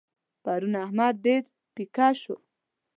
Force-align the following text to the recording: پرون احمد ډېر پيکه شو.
پرون 0.43 0.73
احمد 0.85 1.13
ډېر 1.25 1.41
پيکه 1.73 2.07
شو. 2.21 2.35